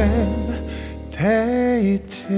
FM 0.00 1.10
데이트. 1.12 2.30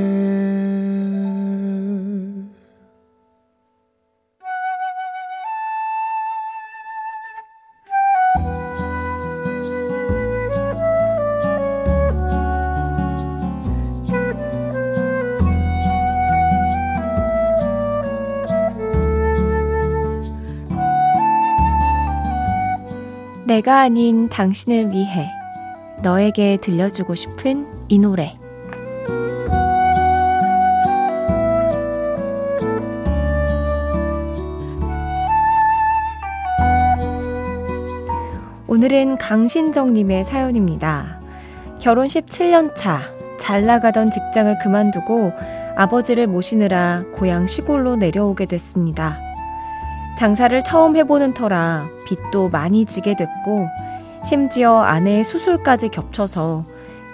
내가 23.47 23.83
아닌 23.83 24.29
당신을 24.29 24.91
위해 24.91 25.42
너에게 26.03 26.56
들려주고 26.56 27.14
싶은 27.14 27.64
이 27.89 27.98
노래. 27.98 28.34
오늘은 38.67 39.19
강신정님의 39.19 40.25
사연입니다. 40.25 41.20
결혼 41.78 42.08
17년 42.08 42.75
차, 42.75 42.98
잘 43.39 43.64
나가던 43.67 44.11
직장을 44.11 44.56
그만두고 44.61 45.33
아버지를 45.77 46.27
모시느라 46.27 47.05
고향 47.12 47.47
시골로 47.47 47.97
내려오게 47.97 48.47
됐습니다. 48.47 49.20
장사를 50.19 50.61
처음 50.62 50.97
해보는 50.97 51.34
터라 51.34 51.86
빚도 52.06 52.48
많이 52.48 52.86
지게 52.86 53.14
됐고, 53.14 53.69
심지어 54.25 54.78
아내의 54.81 55.25
수술까지 55.25 55.89
겹쳐서 55.89 56.65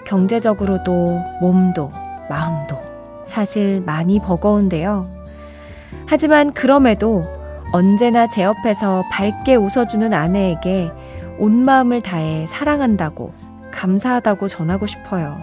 경제적으로도 0.05 1.19
몸도 1.41 1.91
마음도 2.29 2.77
사실 3.23 3.81
많이 3.81 4.19
버거운데요. 4.19 5.09
하지만 6.07 6.51
그럼에도 6.53 7.23
언제나 7.71 8.27
제 8.27 8.43
옆에서 8.43 9.03
밝게 9.11 9.55
웃어주는 9.55 10.13
아내에게 10.13 10.91
온 11.37 11.63
마음을 11.63 12.01
다해 12.01 12.45
사랑한다고 12.47 13.31
감사하다고 13.71 14.47
전하고 14.47 14.87
싶어요. 14.87 15.37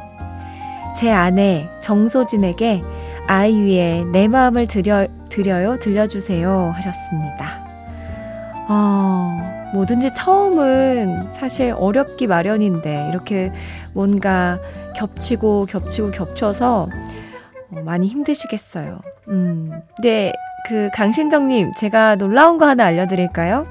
제 0.96 1.12
아내 1.12 1.68
정소진에게 1.80 2.82
아이유의 3.28 4.06
내 4.06 4.28
마음을 4.28 4.66
드려, 4.66 5.06
드려요, 5.28 5.78
들려주세요 5.78 6.72
하셨습니다. 6.74 7.66
어, 8.68 9.65
뭐든지 9.72 10.14
처음은 10.14 11.30
사실 11.30 11.74
어렵기 11.76 12.26
마련인데 12.26 13.08
이렇게 13.10 13.52
뭔가 13.92 14.58
겹치고 14.96 15.66
겹치고 15.66 16.10
겹쳐서 16.10 16.88
어, 17.70 17.80
많이 17.84 18.06
힘드시겠어요. 18.06 19.00
음, 19.28 19.72
근데 19.96 20.32
그 20.68 20.88
강신정님 20.94 21.72
제가 21.78 22.16
놀라운 22.16 22.58
거 22.58 22.66
하나 22.66 22.84
알려드릴까요? 22.84 23.66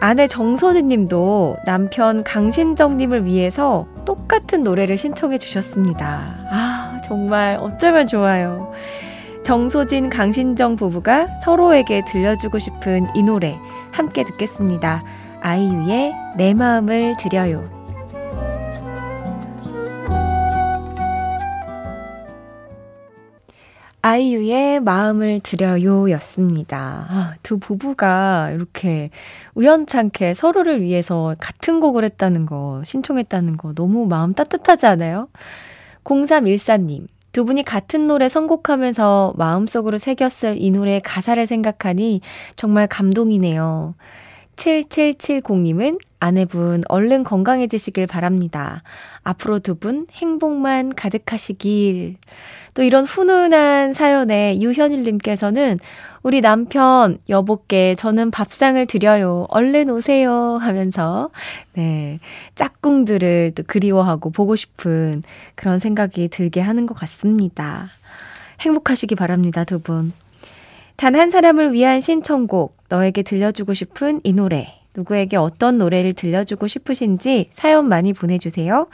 아내 0.00 0.26
정소진 0.26 0.88
님도 0.88 1.56
남편 1.64 2.22
강신정 2.22 2.98
님을 2.98 3.24
위해서 3.24 3.86
똑같은 4.04 4.62
노래를 4.62 4.96
신청해 4.96 5.38
주셨습니다. 5.38 6.36
아, 6.50 7.00
정말 7.02 7.56
어쩌면 7.60 8.06
좋아요. 8.06 8.72
정소진, 9.42 10.10
강신정 10.10 10.76
부부가 10.76 11.28
서로에게 11.42 12.02
들려주고 12.04 12.58
싶은 12.58 13.06
이 13.14 13.22
노래 13.22 13.56
함께 13.96 14.24
듣겠습니다. 14.24 15.02
아이유의 15.40 16.12
내 16.36 16.52
마음을 16.52 17.16
드려요. 17.18 17.64
아이유의 24.02 24.80
마음을 24.80 25.40
드려요 25.40 26.10
였습니다. 26.10 27.06
아, 27.08 27.34
두 27.42 27.58
부부가 27.58 28.50
이렇게 28.50 29.08
우연찮게 29.54 30.34
서로를 30.34 30.82
위해서 30.82 31.34
같은 31.40 31.80
곡을 31.80 32.04
했다는 32.04 32.44
거, 32.44 32.82
신청했다는 32.84 33.56
거 33.56 33.72
너무 33.72 34.06
마음 34.06 34.34
따뜻하지 34.34 34.84
않아요? 34.84 35.28
0314님, 36.04 37.06
두 37.36 37.44
분이 37.44 37.64
같은 37.64 38.06
노래 38.06 38.30
선곡하면서 38.30 39.34
마음속으로 39.36 39.98
새겼을 39.98 40.56
이 40.58 40.70
노래 40.70 41.00
가사를 41.00 41.46
생각하니 41.46 42.22
정말 42.56 42.86
감동이네요. 42.86 43.94
7770님은 44.56 46.00
아내분 46.18 46.80
얼른 46.88 47.24
건강해지시길 47.24 48.06
바랍니다. 48.06 48.82
앞으로 49.22 49.58
두 49.58 49.74
분 49.74 50.06
행복만 50.12 50.94
가득하시길. 50.94 52.16
또 52.76 52.82
이런 52.82 53.06
훈훈한 53.06 53.94
사연에 53.94 54.60
유현일님께서는 54.60 55.80
우리 56.22 56.42
남편 56.42 57.16
여보께 57.30 57.94
저는 57.94 58.30
밥상을 58.30 58.84
드려요. 58.86 59.46
얼른 59.48 59.88
오세요 59.88 60.58
하면서 60.60 61.30
네 61.72 62.20
짝꿍들을 62.54 63.52
또 63.54 63.62
그리워하고 63.66 64.28
보고 64.28 64.56
싶은 64.56 65.22
그런 65.54 65.78
생각이 65.78 66.28
들게 66.28 66.60
하는 66.60 66.84
것 66.84 66.92
같습니다. 66.94 67.86
행복하시기 68.60 69.14
바랍니다 69.14 69.64
두 69.64 69.80
분. 69.80 70.12
단 70.96 71.14
한 71.14 71.30
사람을 71.30 71.72
위한 71.72 72.02
신청곡 72.02 72.76
너에게 72.90 73.22
들려주고 73.22 73.72
싶은 73.72 74.20
이 74.22 74.34
노래 74.34 74.68
누구에게 74.94 75.38
어떤 75.38 75.78
노래를 75.78 76.12
들려주고 76.12 76.68
싶으신지 76.68 77.48
사연 77.52 77.88
많이 77.88 78.12
보내주세요. 78.12 78.86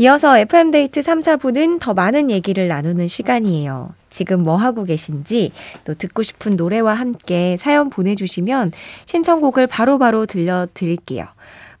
이어서 0.00 0.38
FM데이트 0.38 1.02
3, 1.02 1.20
4부는 1.22 1.80
더 1.80 1.92
많은 1.92 2.30
얘기를 2.30 2.68
나누는 2.68 3.08
시간이에요. 3.08 3.94
지금 4.10 4.44
뭐 4.44 4.54
하고 4.54 4.84
계신지, 4.84 5.50
또 5.84 5.94
듣고 5.94 6.22
싶은 6.22 6.54
노래와 6.54 6.94
함께 6.94 7.56
사연 7.56 7.90
보내주시면 7.90 8.70
신청곡을 9.06 9.66
바로바로 9.66 9.98
바로 9.98 10.26
들려드릴게요. 10.26 11.26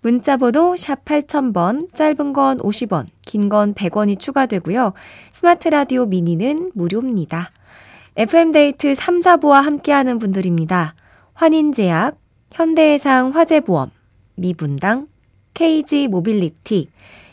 문자번호 0.02 0.76
샵 0.76 1.04
8000번, 1.04 1.94
짧은 1.94 2.32
건 2.32 2.58
50원, 2.58 3.06
긴 3.24 3.48
건 3.48 3.74
100원이 3.74 4.18
추가되고요. 4.18 4.94
스마트 5.30 5.68
라디오 5.68 6.06
미니는 6.06 6.72
무료입니다. 6.74 7.50
FM데이트 8.16 8.96
3, 8.96 9.20
4부와 9.20 9.62
함께하는 9.62 10.18
분들입니다. 10.18 10.96
환인제약, 11.34 12.18
현대해상 12.50 13.30
화재보험, 13.30 13.92
미분당, 14.34 15.06
KG 15.54 16.08
모빌리티, 16.08 16.88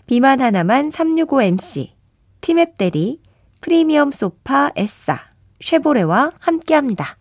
비만 0.07 0.39
하나만 0.39 0.89
365MC, 0.89 1.93
티맵 2.41 2.77
대리, 2.77 3.21
프리미엄 3.59 4.11
소파 4.11 4.69
에싸, 4.75 5.17
쉐보레와 5.61 6.31
함께합니다. 6.39 7.17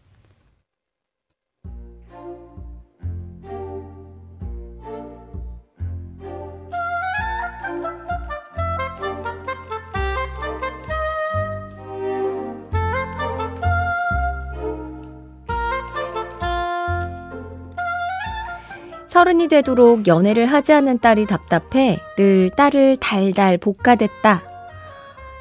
서른이 19.14 19.46
되도록 19.46 20.08
연애를 20.08 20.46
하지 20.46 20.72
않는 20.72 20.98
딸이 20.98 21.26
답답해 21.26 22.00
늘 22.16 22.50
딸을 22.50 22.96
달달 22.96 23.58
볶아댔다. 23.58 24.42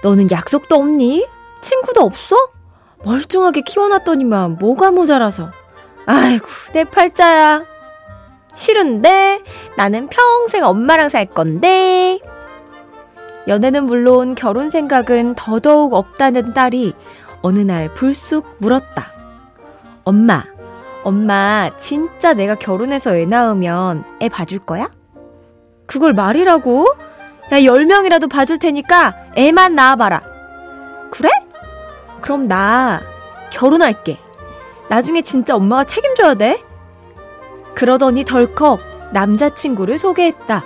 너는 0.03 0.29
약속도 0.29 0.75
없니? 0.75 1.25
친구도 1.59 2.01
없어? 2.01 2.35
멀쩡하게 3.03 3.61
키워놨더니만 3.61 4.59
뭐가 4.59 4.91
모자라서. 4.91 5.51
아이고, 6.05 6.45
내 6.73 6.83
팔자야. 6.83 7.65
싫은데? 8.53 9.41
나는 9.75 10.07
평생 10.07 10.63
엄마랑 10.63 11.09
살 11.09 11.25
건데. 11.25 12.19
연애는 13.47 13.87
물론 13.87 14.35
결혼 14.35 14.69
생각은 14.69 15.33
더더욱 15.33 15.95
없다는 15.95 16.53
딸이 16.53 16.93
어느 17.41 17.57
날 17.57 17.91
불쑥 17.95 18.45
물었다. 18.59 19.11
엄마, 20.03 20.43
엄마, 21.03 21.69
진짜 21.79 22.33
내가 22.33 22.55
결혼해서 22.55 23.15
애 23.15 23.25
낳으면 23.25 24.05
애 24.21 24.29
봐줄 24.29 24.59
거야? 24.59 24.89
그걸 25.85 26.13
말이라고? 26.13 26.87
야, 27.51 27.57
10명이라도 27.57 28.29
봐줄 28.29 28.57
테니까 28.57 29.15
애만 29.35 29.75
낳아봐라. 29.75 30.23
그래? 31.11 31.29
그럼 32.21 32.47
나 32.47 33.01
결혼할게. 33.51 34.17
나중에 34.89 35.21
진짜 35.21 35.55
엄마가 35.55 35.83
책임져야 35.83 36.35
돼? 36.35 36.63
그러더니 37.75 38.23
덜컥 38.23 38.79
남자친구를 39.11 39.97
소개했다. 39.97 40.63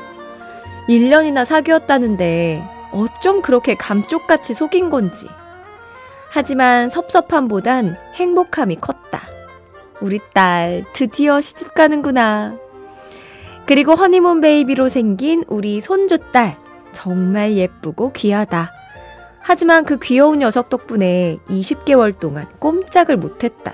1년이나 0.87 1.45
사귀었다는데 1.45 2.63
어쩜 2.91 3.41
그렇게 3.41 3.75
감쪽같이 3.75 4.53
속인 4.53 4.89
건지. 4.89 5.27
하지만 6.29 6.89
섭섭함보단 6.89 7.97
행복함이 8.15 8.75
컸다. 8.77 9.36
우리 10.01 10.19
딸 10.33 10.85
드디어 10.93 11.41
시집 11.41 11.73
가는구나. 11.73 12.57
그리고 13.65 13.95
허니문 13.95 14.41
베이비로 14.41 14.87
생긴 14.89 15.43
우리 15.47 15.81
손주딸 15.81 16.57
정말 16.91 17.53
예쁘고 17.57 18.13
귀하다. 18.13 18.71
하지만 19.41 19.85
그 19.85 19.97
귀여운 19.99 20.39
녀석 20.39 20.69
덕분에 20.69 21.37
20개월 21.49 22.17
동안 22.17 22.47
꼼짝을 22.59 23.17
못했다. 23.17 23.73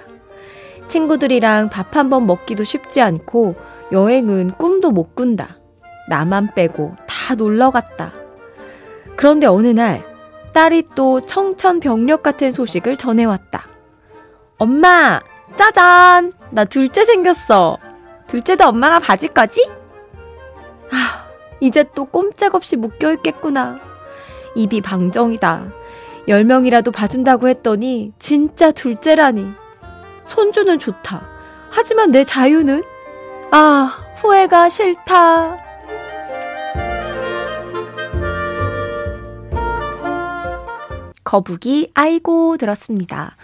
친구들이랑 0.87 1.69
밥 1.69 1.95
한 1.95 2.09
번 2.09 2.25
먹기도 2.25 2.63
쉽지 2.63 3.01
않고 3.01 3.55
여행은 3.91 4.51
꿈도 4.57 4.91
못 4.91 5.15
꾼다. 5.15 5.57
나만 6.09 6.53
빼고 6.55 6.93
다 7.07 7.35
놀러 7.35 7.71
갔다. 7.71 8.11
그런데 9.15 9.47
어느 9.47 9.67
날 9.67 10.03
딸이 10.53 10.85
또 10.95 11.21
청천벽력 11.21 12.21
같은 12.23 12.51
소식을 12.51 12.97
전해왔다. 12.97 13.67
엄마, 14.57 15.21
짜잔! 15.57 16.33
나 16.51 16.65
둘째 16.65 17.03
생겼어. 17.03 17.77
둘째도 18.27 18.65
엄마가 18.65 18.99
봐줄 18.99 19.29
거지? 19.29 19.69
아, 20.91 21.27
이제 21.59 21.83
또 21.95 22.05
꼼짝없이 22.05 22.75
묶여있겠구나. 22.75 23.79
입이 24.55 24.81
방정이다. 24.81 25.71
열 26.27 26.43
명이라도 26.43 26.91
봐준다고 26.91 27.47
했더니 27.47 28.13
진짜 28.19 28.71
둘째라니. 28.71 29.51
손주는 30.23 30.79
좋다. 30.79 31.27
하지만 31.69 32.11
내 32.11 32.23
자유는? 32.23 32.83
아, 33.51 33.91
후회가 34.17 34.69
싫다. 34.69 35.57
거북이 41.23 41.91
아이고 41.93 42.57
들었습니다. 42.57 43.35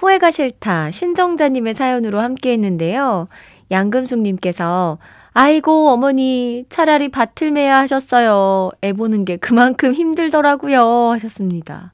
후회가 0.00 0.30
싫다 0.30 0.90
신정자님의 0.90 1.74
사연으로 1.74 2.20
함께 2.20 2.52
했는데요. 2.52 3.28
양금숙님께서 3.70 4.98
아이고 5.32 5.90
어머니 5.90 6.64
차라리 6.70 7.10
밭을 7.10 7.50
매야 7.50 7.78
하셨어요. 7.80 8.70
애 8.82 8.94
보는 8.94 9.26
게 9.26 9.36
그만큼 9.36 9.92
힘들더라고요 9.92 11.10
하셨습니다. 11.10 11.92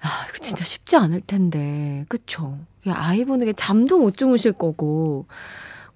아 0.00 0.08
이거 0.28 0.38
진짜 0.40 0.64
쉽지 0.64 0.96
않을 0.96 1.20
텐데 1.20 2.04
그쵸? 2.08 2.58
아이 2.88 3.24
보는 3.24 3.46
게 3.46 3.52
잠도 3.52 4.00
못 4.00 4.16
주무실 4.16 4.52
거고 4.52 5.26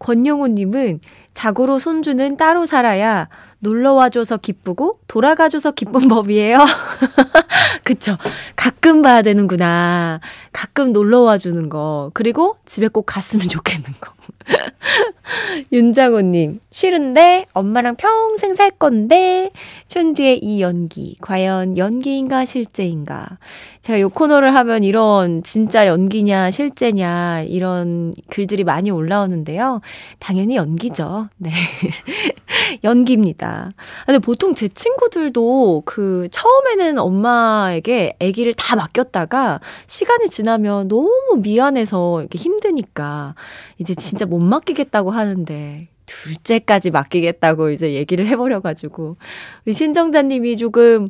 권영호님은 0.05 1.01
자고로 1.33 1.79
손주는 1.79 2.37
따로 2.37 2.67
살아야 2.67 3.29
놀러와줘서 3.61 4.37
기쁘고 4.37 5.01
돌아가줘서 5.09 5.71
기쁜 5.71 6.09
법이에요. 6.09 6.59
그쵸. 7.85 8.19
가끔 8.55 9.01
봐야 9.01 9.23
되는구나. 9.23 10.21
가끔 10.53 10.93
놀러와주는 10.93 11.71
거. 11.71 12.11
그리고 12.13 12.59
집에 12.67 12.89
꼭 12.89 13.07
갔으면 13.07 13.49
좋겠는 13.49 13.85
거. 13.99 14.13
윤장호님, 15.73 16.61
싫은데 16.71 17.47
엄마랑 17.53 17.97
평생 17.97 18.55
살 18.55 18.71
건데 18.71 19.51
촌디의 19.89 20.39
이 20.43 20.61
연기 20.61 21.17
과연 21.21 21.79
연기인가 21.79 22.45
실제인가? 22.45 23.39
제가 23.83 24.01
요 24.01 24.09
코너를 24.09 24.55
하면 24.55 24.83
이런 24.83 25.43
진짜 25.43 25.87
연기냐 25.87 26.51
실제냐 26.51 27.43
이런 27.43 28.15
글들이 28.31 28.65
많이 28.65 28.91
올라오는데요. 28.91 29.81
당연히 30.19 30.57
연기죠. 30.57 31.29
네. 31.37 31.51
연기입니다. 32.83 33.71
근데 34.07 34.19
보통 34.19 34.55
제 34.55 34.69
친구들도 34.69 35.83
그 35.85 36.29
처음에는 36.31 36.99
엄마에게 36.99 38.17
아기를 38.21 38.55
다 38.55 38.77
맡겼다가 38.77 39.61
시간이 39.87 40.29
지나면 40.29 40.89
너무 40.89 41.39
미안해서 41.43 42.21
이렇게 42.21 42.39
힘드니까 42.39 43.35
이제 43.79 43.95
진짜 43.95 44.27
못 44.27 44.39
맡기겠다고 44.41 45.14
하는데 45.15 45.89
둘째까지 46.07 46.91
맡기겠다고 46.91 47.71
이제 47.71 47.95
얘기를 47.95 48.27
해버려가지고 48.27 49.17
우리 49.65 49.73
신정자님이 49.73 50.57
조금 50.57 51.09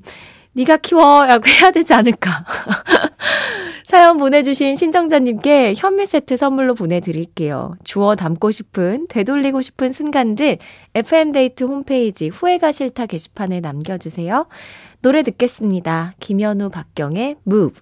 네가 0.52 0.78
키워라고 0.78 1.44
해야 1.48 1.70
되지 1.70 1.94
않을까. 1.94 2.30
사연 3.86 4.18
보내주신 4.18 4.76
신정자님께 4.76 5.74
현미 5.76 6.06
세트 6.06 6.36
선물로 6.36 6.74
보내드릴게요. 6.74 7.76
주워 7.84 8.14
담고 8.14 8.50
싶은, 8.50 9.06
되돌리고 9.08 9.62
싶은 9.62 9.92
순간들 9.92 10.58
FM데이트 10.94 11.64
홈페이지 11.64 12.28
후회가 12.28 12.72
싫다 12.72 13.06
게시판에 13.06 13.60
남겨주세요. 13.60 14.46
노래 15.02 15.22
듣겠습니다. 15.22 16.14
김현우 16.18 16.70
박경의 16.70 17.36
Move. 17.46 17.80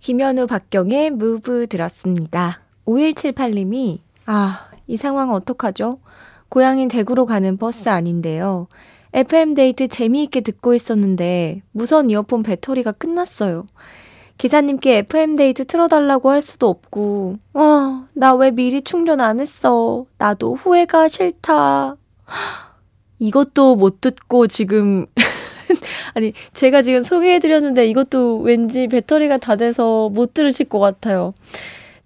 김현우 0.00 0.46
박경의 0.46 1.06
Move 1.08 1.66
들었습니다. 1.66 2.60
5178님이 2.86 3.98
아, 4.26 4.68
이 4.88 4.96
상황 4.96 5.32
어떡하죠? 5.32 6.00
고향인 6.48 6.88
대구로 6.88 7.26
가는 7.26 7.56
버스 7.58 7.88
안인데요. 7.88 8.66
FM데이트 9.12 9.86
재미있게 9.88 10.40
듣고 10.40 10.74
있었는데 10.74 11.62
무선 11.72 12.10
이어폰 12.10 12.42
배터리가 12.42 12.92
끝났어요. 12.92 13.66
기사님께 14.38 14.98
FM데이트 14.98 15.64
틀어달라고 15.66 16.30
할 16.30 16.40
수도 16.40 16.68
없고, 16.68 17.38
와, 17.54 18.06
나 18.14 18.34
왜 18.36 18.50
미리 18.52 18.82
충전 18.82 19.20
안 19.20 19.40
했어. 19.40 20.06
나도 20.16 20.54
후회가 20.54 21.08
싫다. 21.08 21.96
이것도 23.18 23.74
못 23.74 24.00
듣고 24.00 24.46
지금, 24.46 25.06
아니, 26.14 26.32
제가 26.54 26.82
지금 26.82 27.02
소개해드렸는데 27.02 27.88
이것도 27.88 28.38
왠지 28.38 28.86
배터리가 28.86 29.38
다 29.38 29.56
돼서 29.56 30.08
못 30.08 30.34
들으실 30.34 30.68
것 30.68 30.78
같아요. 30.78 31.32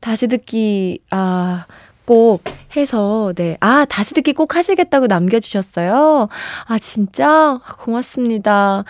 다시 0.01 0.27
듣기, 0.27 1.01
아, 1.11 1.67
꼭 2.05 2.43
해서, 2.77 3.33
네. 3.37 3.57
아, 3.61 3.85
다시 3.85 4.15
듣기 4.15 4.33
꼭 4.33 4.57
하시겠다고 4.57 5.07
남겨 5.07 5.41
주셨어요. 5.41 6.29
아, 6.67 6.79
진짜? 6.79 7.61
고맙습니다. 7.81 8.85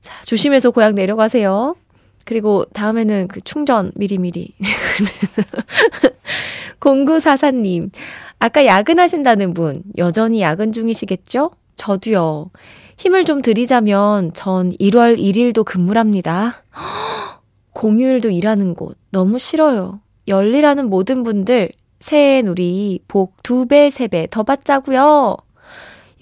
자, 0.00 0.24
조심해서 0.24 0.70
고향 0.70 0.94
내려가세요. 0.94 1.76
그리고 2.24 2.64
다음에는 2.72 3.28
그 3.28 3.40
충전 3.40 3.92
미리미리. 3.96 4.54
0944님, 6.80 7.90
아까 8.38 8.66
야근하신다는 8.66 9.54
분, 9.54 9.82
여전히 9.98 10.40
야근 10.40 10.72
중이시겠죠? 10.72 11.50
저도요. 11.76 12.50
힘을 12.96 13.24
좀 13.24 13.42
드리자면 13.42 14.32
전 14.34 14.70
1월 14.72 15.18
1일도 15.18 15.64
근무랍니다. 15.64 16.62
공휴일도 17.72 18.30
일하는 18.30 18.74
곳 18.74 18.96
너무 19.10 19.38
싫어요. 19.38 20.00
열일하는 20.28 20.88
모든 20.88 21.22
분들 21.22 21.70
새해엔 22.02 22.48
우리 22.48 23.00
복 23.08 23.34
두 23.42 23.66
배, 23.66 23.90
세 23.90 24.08
배 24.08 24.26
더 24.30 24.42
받자고요. 24.42 25.36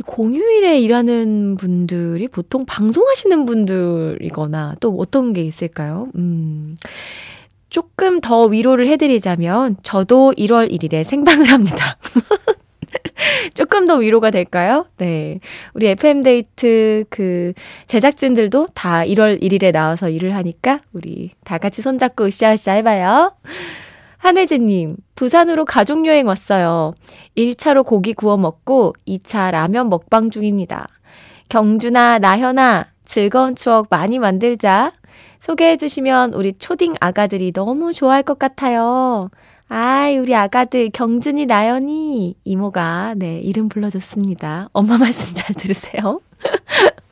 공휴일에 0.06 0.80
일하는 0.80 1.56
분들이 1.56 2.26
보통 2.28 2.64
방송하시는 2.64 3.44
분들이거나 3.44 4.76
또 4.80 4.96
어떤 4.98 5.32
게 5.32 5.42
있을까요? 5.42 6.06
음. 6.16 6.74
조금 7.68 8.20
더 8.20 8.44
위로를 8.46 8.86
해드리자면 8.88 9.76
저도 9.82 10.32
1월 10.36 10.70
1일에 10.72 11.04
생방을 11.04 11.46
합니다. 11.46 11.96
조금 13.54 13.86
더 13.86 13.96
위로가 13.96 14.30
될까요? 14.30 14.86
네. 14.96 15.38
우리 15.74 15.86
FM데이트 15.88 17.04
그 17.10 17.52
제작진들도 17.86 18.68
다 18.74 19.02
1월 19.04 19.40
1일에 19.42 19.70
나와서 19.72 20.08
일을 20.08 20.34
하니까 20.34 20.80
우리 20.92 21.30
다 21.44 21.58
같이 21.58 21.82
손잡고 21.82 22.24
으쌰으쌰 22.24 22.72
해봐요. 22.72 23.32
한혜진님, 24.20 24.96
부산으로 25.14 25.64
가족여행 25.64 26.26
왔어요. 26.26 26.92
1차로 27.38 27.86
고기 27.86 28.12
구워 28.12 28.36
먹고 28.36 28.94
2차 29.08 29.50
라면 29.50 29.88
먹방 29.88 30.28
중입니다. 30.30 30.86
경주나 31.48 32.18
나현아, 32.18 32.88
즐거운 33.06 33.56
추억 33.56 33.86
많이 33.88 34.18
만들자. 34.18 34.92
소개해 35.40 35.78
주시면 35.78 36.34
우리 36.34 36.52
초딩 36.52 36.96
아가들이 37.00 37.52
너무 37.52 37.94
좋아할 37.94 38.22
것 38.22 38.38
같아요. 38.38 39.30
아이, 39.70 40.18
우리 40.18 40.34
아가들 40.34 40.90
경준이, 40.90 41.46
나연이 41.46 42.34
이모가 42.44 43.14
네, 43.16 43.38
이름 43.38 43.70
불러줬습니다. 43.70 44.68
엄마 44.74 44.98
말씀 44.98 45.32
잘 45.32 45.54
들으세요. 45.54 46.20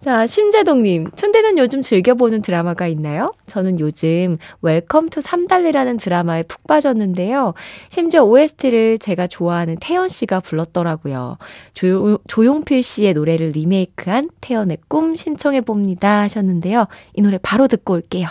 자, 0.00 0.26
심재동님, 0.26 1.10
춘대는 1.12 1.56
요즘 1.58 1.80
즐겨보는 1.80 2.42
드라마가 2.42 2.86
있나요? 2.88 3.32
저는 3.46 3.80
요즘 3.80 4.36
Welcome 4.60 5.08
to 5.08 5.20
삼달리라는 5.20 5.96
드라마에 5.96 6.42
푹 6.42 6.66
빠졌는데요. 6.66 7.54
심지어 7.88 8.22
OST를 8.24 8.98
제가 8.98 9.26
좋아하는 9.26 9.76
태연 9.80 10.08
씨가 10.08 10.40
불렀더라고요. 10.40 11.38
조, 11.72 12.18
조용필 12.26 12.82
씨의 12.82 13.14
노래를 13.14 13.50
리메이크한 13.50 14.30
태연의 14.40 14.78
꿈 14.88 15.14
신청해봅니다 15.14 16.20
하셨는데요. 16.22 16.86
이 17.14 17.22
노래 17.22 17.38
바로 17.38 17.66
듣고 17.68 17.94
올게요. 17.94 18.28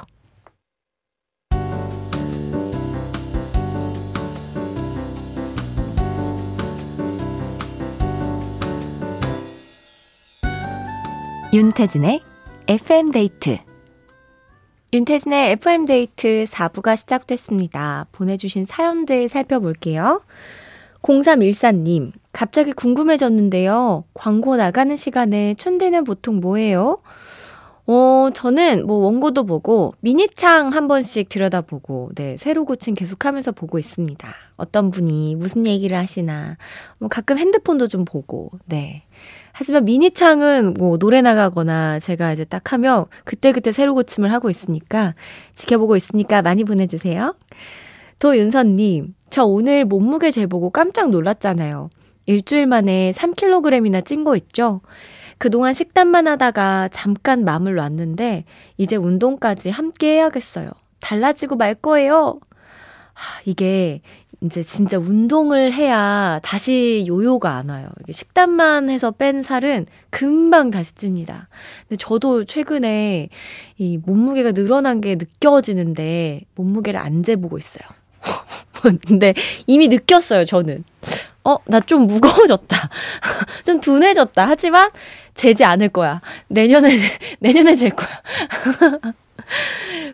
윤태진의 11.54 12.20
FM데이트 12.68 13.60
윤태진의 14.92 15.52
FM데이트 15.52 16.46
4부가 16.50 16.98
시작됐습니다. 16.98 18.08
보내주신 18.12 18.66
사연들 18.66 19.28
살펴볼게요. 19.28 20.24
0314님, 21.04 22.12
갑자기 22.32 22.72
궁금해졌는데요. 22.72 24.04
광고 24.16 24.56
나가는 24.56 24.96
시간에 24.96 25.54
춘대는 25.54 26.06
보통 26.06 26.40
뭐예요? 26.40 27.04
어, 27.86 28.30
저는 28.34 28.88
뭐 28.88 28.98
원고도 29.06 29.46
보고 29.46 29.94
미니창 30.00 30.70
한 30.70 30.88
번씩 30.88 31.30
들여다보고 31.30 32.14
네, 32.16 32.36
새로 32.38 32.66
고침 32.66 32.96
계속하면서 32.96 33.52
보고 33.52 33.78
있습니다. 33.78 34.28
어떤 34.56 34.90
분이 34.90 35.36
무슨 35.36 35.68
얘기를 35.68 35.96
하시나. 35.98 36.58
뭐 36.98 37.10
가끔 37.10 37.38
핸드폰도 37.38 37.90
좀 37.90 38.06
보고. 38.06 38.50
네. 38.66 39.04
하지만 39.54 39.86
미니창은 39.86 40.74
뭐 40.74 40.98
노래 40.98 41.22
나가거나 41.22 42.00
제가 42.00 42.34
이제 42.34 42.44
딱 42.44 42.74
하면 42.74 43.06
그때그때 43.24 43.72
새로 43.72 43.94
고침을 43.94 44.34
하고 44.34 44.50
있으니까 44.50 45.14
지켜보고 45.54 45.96
있으니까 45.96 46.42
많이 46.42 46.64
보내주세요. 46.64 47.36
도윤선님, 48.18 49.14
저 49.30 49.44
오늘 49.46 49.86
몸무게 49.86 50.32
재보고 50.32 50.72
깜짝 50.72 51.12
놀랐잖아요. 51.12 51.90
일주일 52.26 52.66
만에 52.66 53.12
3kg이나 53.12 54.04
찐 54.06 54.24
거 54.24 54.36
있죠? 54.38 54.82
그동안 55.38 55.74
식단만 55.74 56.28
하다가 56.28 56.90
잠깐 56.92 57.44
마음을 57.44 57.76
놨는데 57.76 58.46
이제 58.78 58.96
운동까지 58.96 59.70
함께 59.70 60.16
해야겠어요. 60.16 60.70
달라지고 61.00 61.58
말 61.58 61.76
거예요. 61.76 62.40
하, 63.14 63.42
이게 63.46 64.02
이제 64.44 64.62
진짜 64.62 64.98
운동을 64.98 65.72
해야 65.72 66.40
다시 66.44 67.06
요요가 67.08 67.56
안 67.56 67.70
와요. 67.70 67.88
식단만 68.12 68.90
해서 68.90 69.12
뺀 69.12 69.42
살은 69.42 69.86
금방 70.10 70.70
다시 70.70 70.94
찝니다. 70.96 71.48
근데 71.88 71.98
저도 71.98 72.44
최근에 72.44 73.30
이 73.78 73.98
몸무게가 74.06 74.52
늘어난 74.52 75.00
게 75.00 75.16
느껴지는데 75.16 76.42
몸무게를 76.56 77.00
안 77.00 77.24
재보고 77.24 77.58
있어요. 77.58 77.88
근데 79.08 79.34
이미 79.66 79.88
느꼈어요, 79.88 80.44
저는. 80.46 80.84
어, 81.46 81.58
나 81.66 81.80
좀 81.80 82.08
무거워졌다. 82.08 82.90
좀 83.66 83.80
둔해졌다. 83.80 84.46
하지만 84.48 84.90
재지 85.36 85.64
않을 85.64 85.90
거야. 85.90 86.20
내년에, 86.50 86.90
내년에 87.40 87.76
잴 87.76 87.92
거야. 87.92 88.22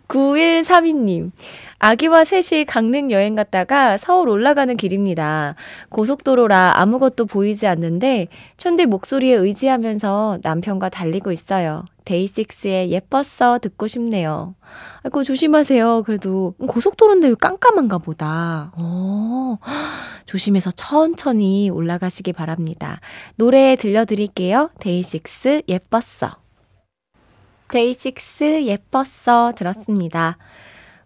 9132님. 0.08 1.32
아기와 1.80 2.26
셋이 2.26 2.66
강릉 2.66 3.10
여행 3.10 3.36
갔다가 3.36 3.98
서울 3.98 4.28
올라가는 4.28 4.76
길입니다. 4.76 5.56
고속도로라 5.88 6.74
아무것도 6.76 7.26
보이지 7.26 7.68
않는데 7.68 8.28
촌대 8.58 8.86
목소리에 8.86 9.34
의지하면서 9.34 10.40
남편과 10.44 10.90
달리고 10.90 11.32
있어요. 11.32 11.86
데이식스의 12.04 12.92
예뻤어 12.92 13.60
듣고 13.60 13.88
싶네요. 13.88 14.56
아이고 15.04 15.24
조심하세요. 15.24 16.04
그래도 16.06 16.54
고속도로인데 16.68 17.30
왜 17.30 17.36
깜깜한가 17.40 18.00
보다. 18.00 18.74
어, 18.76 19.58
조심해서 20.26 20.72
천천히 20.72 21.70
올라가시기 21.70 22.34
바랍니다. 22.34 23.00
노래 23.36 23.78
들려드릴게요. 23.78 24.72
데이식스 24.80 25.62
예뻤어. 25.70 26.36
데이식스 27.70 28.66
예뻤어 28.66 29.54
들었습니다. 29.56 30.38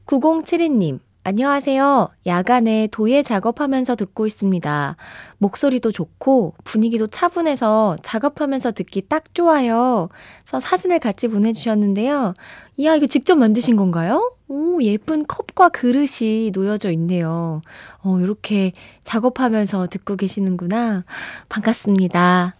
9072님, 0.06 1.00
안녕하세요. 1.24 2.10
야간에 2.26 2.88
도예 2.92 3.24
작업하면서 3.24 3.96
듣고 3.96 4.28
있습니다. 4.28 4.98
목소리도 5.38 5.94
좋고 5.94 6.56
분위기도 6.66 7.08
차분해서 7.08 7.96
작업하면서 8.04 8.74
듣기 8.74 9.04
딱 9.08 9.34
좋아요. 9.34 10.10
그래서 10.42 10.60
사진을 10.60 11.00
같이 11.00 11.30
보내주셨는데요. 11.30 12.34
이야, 12.76 12.96
이거 12.96 13.08
직접 13.08 13.36
만드신 13.36 13.78
건가요? 13.78 14.36
오, 14.50 14.84
예쁜 14.84 15.26
컵과 15.26 15.70
그릇이 15.70 16.52
놓여져 16.54 16.92
있네요. 16.92 17.62
어, 18.02 18.20
이렇게 18.20 18.74
작업하면서 19.06 19.88
듣고 19.88 20.18
계시는구나. 20.18 21.06
반갑습니다. 21.48 22.56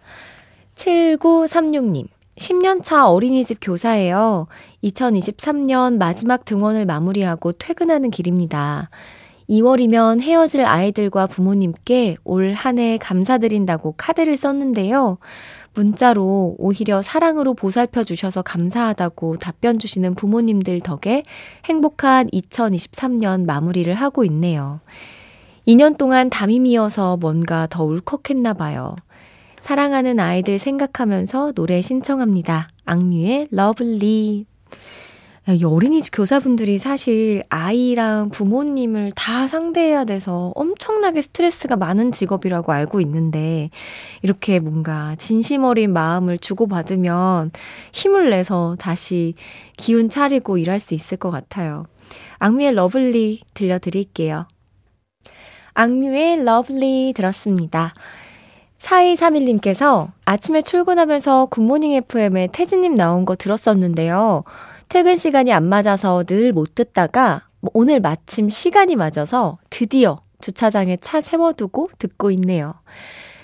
7936님, 0.76 2.08
10년차 2.36 3.08
어린이집 3.12 3.58
교사예요. 3.60 4.46
2023년 4.82 5.98
마지막 5.98 6.44
등원을 6.44 6.84
마무리하고 6.84 7.52
퇴근하는 7.52 8.10
길입니다. 8.10 8.90
2월이면 9.48 10.20
헤어질 10.22 10.64
아이들과 10.64 11.26
부모님께 11.26 12.16
올 12.24 12.54
한 12.54 12.78
해 12.78 12.96
감사드린다고 12.98 13.94
카드를 13.96 14.36
썼는데요. 14.36 15.18
문자로 15.74 16.54
오히려 16.58 17.02
사랑으로 17.02 17.54
보살펴 17.54 18.04
주셔서 18.04 18.42
감사하다고 18.42 19.36
답변 19.38 19.78
주시는 19.78 20.14
부모님들 20.14 20.80
덕에 20.80 21.24
행복한 21.66 22.28
2023년 22.28 23.44
마무리를 23.44 23.92
하고 23.92 24.24
있네요. 24.24 24.80
2년 25.66 25.98
동안 25.98 26.30
담임이어서 26.30 27.16
뭔가 27.18 27.66
더 27.68 27.84
울컥했나 27.84 28.54
봐요. 28.54 28.96
사랑하는 29.64 30.20
아이들 30.20 30.58
생각하면서 30.58 31.52
노래 31.52 31.80
신청합니다. 31.80 32.68
악뮤의 32.84 33.48
Love 33.50 33.97
Lee. 33.97 34.44
이 35.48 35.64
어린이집 35.64 36.10
교사분들이 36.14 36.76
사실 36.76 37.42
아이랑 37.48 38.28
부모님을 38.28 39.12
다 39.16 39.48
상대해야 39.48 40.04
돼서 40.04 40.52
엄청나게 40.54 41.22
스트레스가 41.22 41.76
많은 41.76 42.12
직업이라고 42.12 42.72
알고 42.72 43.00
있는데 43.00 43.70
이렇게 44.20 44.60
뭔가 44.60 45.16
진심 45.16 45.64
어린 45.64 45.94
마음을 45.94 46.36
주고받으면 46.36 47.50
힘을 47.90 48.28
내서 48.28 48.76
다시 48.78 49.32
기운 49.78 50.10
차리고 50.10 50.58
일할 50.58 50.78
수 50.78 50.92
있을 50.92 51.16
것 51.16 51.30
같아요. 51.30 51.84
악뮤의 52.38 52.74
Love 52.74 53.12
Lee 53.12 53.40
들려드릴게요. 53.54 54.46
악뮤의 55.72 56.44
Love 56.44 56.84
Lee 56.84 57.14
들었습니다. 57.16 57.94
4231님께서 58.84 60.10
아침에 60.24 60.60
출근하면서 60.62 61.46
굿모닝 61.46 61.92
FM에 61.92 62.48
태진님 62.52 62.94
나온 62.94 63.24
거 63.24 63.34
들었었는데요. 63.34 64.44
퇴근 64.88 65.16
시간이 65.16 65.52
안 65.52 65.64
맞아서 65.64 66.22
늘 66.24 66.52
못 66.52 66.74
듣다가 66.74 67.48
뭐 67.60 67.70
오늘 67.74 68.00
마침 68.00 68.50
시간이 68.50 68.96
맞아서 68.96 69.58
드디어 69.70 70.16
주차장에 70.40 70.98
차 71.00 71.20
세워두고 71.20 71.90
듣고 71.98 72.30
있네요. 72.32 72.74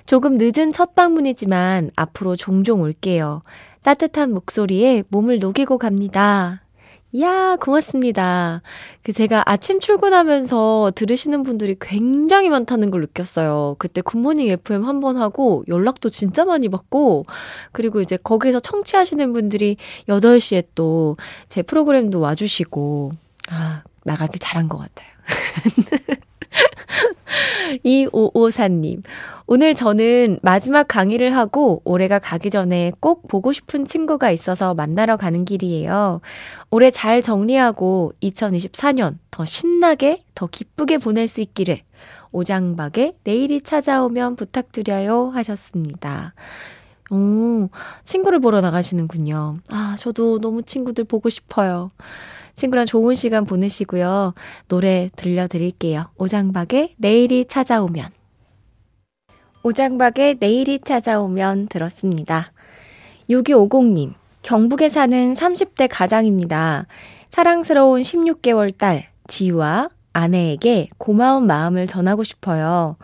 조금 0.04 0.36
늦은 0.38 0.72
첫 0.72 0.94
방문이지만 0.94 1.90
앞으로 1.96 2.36
종종 2.36 2.82
올게요. 2.82 3.42
따뜻한 3.82 4.32
목소리에 4.34 5.04
몸을 5.08 5.38
녹이고 5.38 5.78
갑니다. 5.78 6.62
이야, 7.12 7.56
고맙습니다. 7.60 8.62
그 9.02 9.12
제가 9.12 9.42
아침 9.46 9.80
출근하면서 9.80 10.92
들으시는 10.94 11.42
분들이 11.42 11.74
굉장히 11.80 12.48
많다는 12.50 12.92
걸 12.92 13.00
느꼈어요. 13.00 13.74
그때 13.80 14.00
굿모닝 14.00 14.48
FM 14.48 14.84
한 14.84 15.00
번 15.00 15.16
하고 15.16 15.64
연락도 15.66 16.10
진짜 16.10 16.44
많이 16.44 16.68
받고 16.68 17.24
그리고 17.72 18.00
이제 18.00 18.16
거기서 18.16 18.60
청취하시는 18.60 19.32
분들이 19.32 19.76
8시에 20.08 20.66
또 20.74 21.16
제 21.48 21.62
프로그램도 21.62 22.20
와주시고 22.20 23.10
아, 23.50 23.82
나가길 24.04 24.38
잘한 24.38 24.68
것 24.68 24.78
같아요. 24.78 25.08
2554님. 27.84 29.02
오늘 29.46 29.74
저는 29.74 30.38
마지막 30.42 30.86
강의를 30.86 31.34
하고 31.34 31.82
올해가 31.84 32.18
가기 32.18 32.50
전에 32.50 32.92
꼭 33.00 33.26
보고 33.28 33.52
싶은 33.52 33.84
친구가 33.84 34.30
있어서 34.30 34.74
만나러 34.74 35.16
가는 35.16 35.44
길이에요. 35.44 36.20
올해 36.70 36.90
잘 36.90 37.22
정리하고 37.22 38.12
2024년 38.22 39.16
더 39.30 39.44
신나게, 39.44 40.24
더 40.34 40.46
기쁘게 40.46 40.98
보낼 40.98 41.26
수 41.26 41.40
있기를 41.40 41.80
오장박에 42.32 43.12
내일이 43.24 43.60
찾아오면 43.60 44.36
부탁드려요 44.36 45.30
하셨습니다. 45.30 46.34
오, 47.10 47.68
친구를 48.04 48.38
보러 48.38 48.60
나가시는군요. 48.60 49.54
아, 49.70 49.96
저도 49.98 50.38
너무 50.38 50.62
친구들 50.62 51.04
보고 51.04 51.28
싶어요. 51.28 51.90
친구랑 52.54 52.86
좋은 52.86 53.14
시간 53.14 53.44
보내시고요. 53.44 54.34
노래 54.68 55.10
들려드릴게요. 55.16 56.10
오장박의 56.16 56.94
내일이 56.98 57.46
찾아오면. 57.46 58.10
오장박의 59.62 60.36
내일이 60.38 60.78
찾아오면 60.78 61.68
들었습니다. 61.68 62.52
6250님, 63.28 64.14
경북에 64.42 64.88
사는 64.88 65.34
30대 65.34 65.88
가장입니다. 65.90 66.86
사랑스러운 67.30 68.02
16개월 68.02 68.76
딸, 68.76 69.08
지유와 69.28 69.90
아내에게 70.12 70.88
고마운 70.98 71.46
마음을 71.46 71.86
전하고 71.86 72.24
싶어요. 72.24 72.96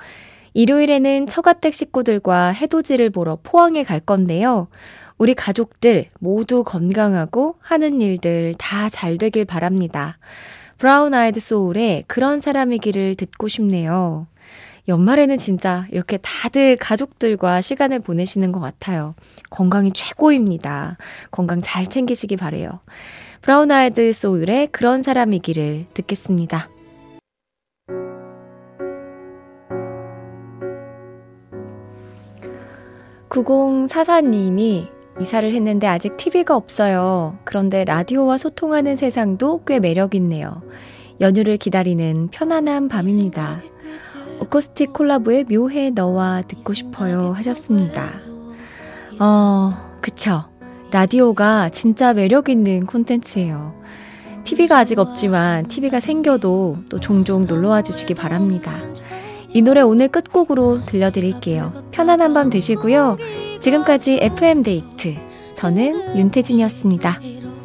일요일에는 0.57 1.27
처가댁 1.27 1.75
식구들과 1.75 2.49
해돋이를 2.49 3.11
보러 3.11 3.37
포항에 3.43 3.83
갈 3.83 4.01
건데요. 4.01 4.69
우리 5.19 5.35
가족들 5.35 6.07
모두 6.19 6.65
건강하고 6.65 7.57
하는 7.61 8.01
일들 8.01 8.55
다 8.57 8.89
잘 8.89 9.19
되길 9.19 9.45
바랍니다. 9.45 10.17
브라운 10.79 11.13
아이드 11.13 11.41
소울의 11.41 12.05
그런 12.07 12.41
사람이기를 12.41 13.17
듣고 13.17 13.49
싶네요. 13.49 14.29
연말에는 14.89 15.37
진짜 15.37 15.87
이렇게 15.91 16.17
다들 16.23 16.77
가족들과 16.77 17.61
시간을 17.61 17.99
보내시는 17.99 18.51
것 18.51 18.61
같아요. 18.61 19.13
건강이 19.51 19.93
최고입니다. 19.93 20.97
건강 21.33 21.61
잘 21.61 21.87
챙기시기 21.87 22.37
바래요. 22.37 22.81
브라운 23.43 23.71
아이드 23.71 24.15
소울의 24.15 24.69
그런 24.69 25.03
사람이기를 25.03 25.85
듣겠습니다. 25.93 26.71
9044님이 33.45 34.89
이사를 35.21 35.51
했는데 35.53 35.87
아직 35.87 36.17
TV가 36.17 36.57
없어요. 36.57 37.39
그런데 37.45 37.85
라디오와 37.85 38.37
소통하는 38.37 38.97
세상도 38.97 39.65
꽤 39.65 39.79
매력있네요. 39.81 40.63
연휴를 41.21 41.57
기다리는 41.57 42.29
편안한 42.31 42.89
밤입니다. 42.89 43.61
오코스틱 44.41 44.93
콜라보의 44.93 45.45
묘해 45.45 45.91
너와 45.91 46.43
듣고 46.47 46.75
싶어요 46.75 47.33
하셨습니다. 47.33 48.21
어, 49.19 49.73
그쵸. 50.01 50.45
라디오가 50.91 51.69
진짜 51.71 52.13
매력있는 52.13 52.87
콘텐츠예요. 52.87 53.75
TV가 54.45 54.79
아직 54.79 54.99
없지만 54.99 55.67
TV가 55.67 55.99
생겨도 55.99 56.77
또 56.89 57.01
종종 57.01 57.47
놀러와 57.47 57.83
주시기 57.83 58.15
바랍니다. 58.15 58.73
이 59.57 59.63
노래 59.63 59.81
오늘 59.81 60.09
끝곡으로 60.09 60.85
들려드릴게요. 60.85 61.73
편안한 61.91 62.35
밤 62.35 62.51
되시고요. 62.51 63.17
지금까지 63.59 64.19
FM데이트. 64.21 65.15
저는 65.55 66.19
윤태진이었습니다. 66.19 67.19